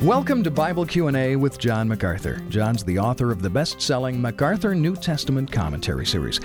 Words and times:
Welcome 0.00 0.42
to 0.42 0.50
Bible 0.50 0.84
Q&A 0.84 1.34
with 1.36 1.58
John 1.58 1.88
MacArthur. 1.88 2.42
John's 2.48 2.84
the 2.84 2.98
author 2.98 3.30
of 3.30 3.40
the 3.40 3.48
best-selling 3.48 4.20
MacArthur 4.20 4.74
New 4.74 4.96
Testament 4.96 5.50
Commentary 5.50 6.04
series. 6.04 6.40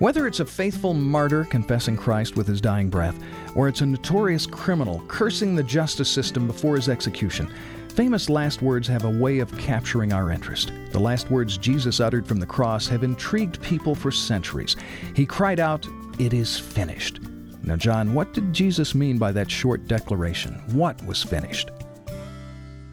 Whether 0.00 0.26
it's 0.26 0.40
a 0.40 0.44
faithful 0.44 0.92
martyr 0.92 1.44
confessing 1.44 1.96
Christ 1.96 2.36
with 2.36 2.48
his 2.48 2.60
dying 2.60 2.88
breath, 2.88 3.22
or 3.54 3.68
it's 3.68 3.82
a 3.82 3.86
notorious 3.86 4.46
criminal 4.46 5.04
cursing 5.06 5.54
the 5.54 5.62
justice 5.62 6.10
system 6.10 6.48
before 6.48 6.74
his 6.74 6.88
execution, 6.88 7.52
famous 7.90 8.28
last 8.28 8.60
words 8.60 8.88
have 8.88 9.04
a 9.04 9.10
way 9.10 9.38
of 9.38 9.56
capturing 9.56 10.12
our 10.12 10.32
interest. 10.32 10.72
The 10.90 10.98
last 10.98 11.30
words 11.30 11.58
Jesus 11.58 12.00
uttered 12.00 12.26
from 12.26 12.40
the 12.40 12.46
cross 12.46 12.88
have 12.88 13.04
intrigued 13.04 13.62
people 13.62 13.94
for 13.94 14.10
centuries. 14.10 14.74
He 15.14 15.26
cried 15.26 15.60
out, 15.60 15.86
It 16.18 16.34
is 16.34 16.58
finished. 16.58 17.20
Now, 17.62 17.76
John, 17.76 18.14
what 18.14 18.32
did 18.32 18.52
Jesus 18.52 18.94
mean 18.94 19.18
by 19.18 19.32
that 19.32 19.50
short 19.50 19.86
declaration? 19.86 20.54
What 20.72 21.04
was 21.04 21.22
finished? 21.22 21.70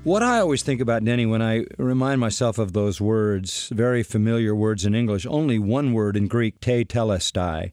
What 0.03 0.21
I 0.21 0.41
always 0.41 0.63
think 0.63 0.81
about, 0.81 1.05
Denny, 1.05 1.25
when 1.25 1.41
I 1.41 1.63
remind 1.77 2.19
myself 2.19 2.57
of 2.57 2.73
those 2.73 2.99
words, 2.99 3.69
very 3.69 4.03
familiar 4.03 4.53
words 4.53 4.85
in 4.85 4.93
English, 4.93 5.25
only 5.25 5.57
one 5.57 5.93
word 5.93 6.17
in 6.17 6.27
Greek, 6.27 6.59
tetelestai, 6.59 7.71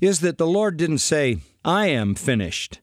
is 0.00 0.20
that 0.20 0.38
the 0.38 0.46
Lord 0.46 0.76
didn't 0.76 0.98
say, 0.98 1.38
I 1.64 1.88
am 1.88 2.14
finished. 2.14 2.82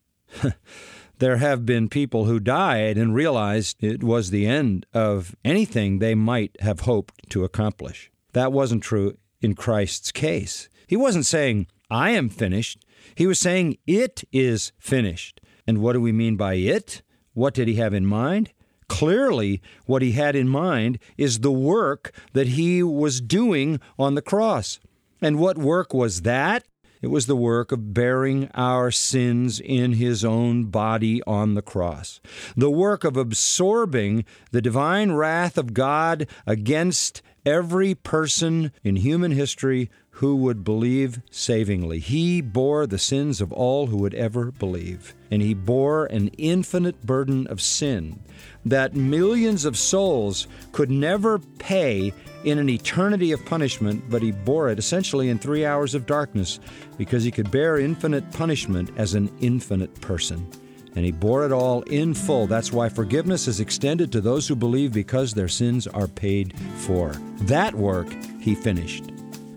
there 1.19 1.37
have 1.37 1.65
been 1.65 1.87
people 1.87 2.25
who 2.25 2.41
died 2.41 2.97
and 2.97 3.15
realized 3.15 3.81
it 3.81 4.03
was 4.03 4.31
the 4.31 4.45
end 4.45 4.85
of 4.93 5.33
anything 5.45 5.99
they 5.99 6.13
might 6.13 6.57
have 6.59 6.81
hoped 6.81 7.29
to 7.29 7.45
accomplish. 7.45 8.11
That 8.33 8.51
wasn't 8.51 8.83
true 8.83 9.15
in 9.39 9.55
Christ's 9.55 10.11
case. 10.11 10.67
He 10.87 10.97
wasn't 10.97 11.25
saying, 11.25 11.67
I 11.89 12.09
am 12.09 12.27
finished. 12.27 12.83
He 13.15 13.27
was 13.27 13.39
saying, 13.39 13.77
It 13.87 14.25
is 14.33 14.73
finished. 14.77 15.39
And 15.65 15.77
what 15.77 15.93
do 15.93 16.01
we 16.01 16.11
mean 16.11 16.35
by 16.35 16.55
it? 16.55 17.01
What 17.33 17.53
did 17.53 17.69
he 17.69 17.75
have 17.75 17.93
in 17.93 18.05
mind? 18.05 18.51
Clearly, 18.87 19.61
what 19.85 20.01
he 20.01 20.13
had 20.13 20.35
in 20.35 20.47
mind 20.47 20.99
is 21.17 21.39
the 21.39 21.51
work 21.51 22.13
that 22.33 22.47
he 22.47 22.83
was 22.83 23.21
doing 23.21 23.79
on 23.97 24.15
the 24.15 24.21
cross. 24.21 24.79
And 25.21 25.39
what 25.39 25.57
work 25.57 25.93
was 25.93 26.21
that? 26.23 26.65
It 27.03 27.11
was 27.11 27.25
the 27.25 27.35
work 27.35 27.73
of 27.73 27.93
bearing 27.93 28.49
our 28.55 28.89
sins 28.89 29.59
in 29.59 29.91
his 29.93 30.23
own 30.23 30.67
body 30.67 31.21
on 31.27 31.53
the 31.53 31.61
cross. 31.61 32.21
The 32.55 32.71
work 32.71 33.03
of 33.03 33.17
absorbing 33.17 34.23
the 34.51 34.61
divine 34.61 35.11
wrath 35.11 35.57
of 35.57 35.73
God 35.73 36.27
against 36.47 37.21
every 37.45 37.93
person 37.93 38.71
in 38.85 38.95
human 38.95 39.31
history 39.31 39.91
who 40.11 40.37
would 40.37 40.63
believe 40.63 41.21
savingly. 41.29 41.99
He 41.99 42.39
bore 42.39 42.87
the 42.87 42.97
sins 42.97 43.41
of 43.41 43.51
all 43.51 43.87
who 43.87 43.97
would 43.97 44.13
ever 44.13 44.51
believe, 44.51 45.13
and 45.29 45.41
he 45.41 45.53
bore 45.53 46.05
an 46.05 46.29
infinite 46.37 47.05
burden 47.05 47.47
of 47.47 47.59
sin 47.59 48.21
that 48.65 48.95
millions 48.95 49.65
of 49.65 49.77
souls 49.77 50.47
could 50.71 50.89
never 50.89 51.37
pay 51.37 52.13
in 52.45 52.59
an 52.59 52.69
eternity 52.69 53.31
of 53.31 53.45
punishment, 53.45 54.03
but 54.09 54.21
he 54.21 54.31
bore 54.31 54.69
it 54.69 54.79
essentially 54.79 55.29
in 55.29 55.39
three 55.39 55.65
hours 55.65 55.95
of 55.95 56.05
darkness 56.05 56.59
because 56.97 57.23
he 57.23 57.31
could 57.31 57.51
bear 57.51 57.79
infinite 57.79 58.31
punishment 58.31 58.91
as 58.97 59.13
an 59.13 59.31
infinite 59.41 59.99
person. 60.01 60.47
And 60.95 61.03
he 61.03 61.11
bore 61.11 61.45
it 61.45 61.51
all 61.51 61.81
in 61.83 62.13
full. 62.13 62.45
That's 62.45 62.71
why 62.71 62.89
forgiveness 62.89 63.47
is 63.47 63.59
extended 63.59 64.11
to 64.11 64.21
those 64.21 64.47
who 64.47 64.55
believe 64.55 64.93
because 64.93 65.33
their 65.33 65.47
sins 65.47 65.87
are 65.87 66.07
paid 66.07 66.57
for. 66.77 67.13
That 67.41 67.73
work 67.73 68.07
he 68.39 68.53
finished. 68.53 69.05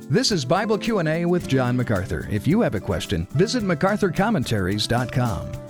This 0.09 0.31
is 0.31 0.45
Bible 0.45 0.79
Q&A 0.79 1.25
with 1.25 1.49
John 1.49 1.77
MacArthur. 1.77 2.29
If 2.31 2.47
you 2.47 2.61
have 2.61 2.75
a 2.75 2.81
question, 2.81 3.27
visit 3.33 3.65
macarthurcommentaries.com. 3.65 5.66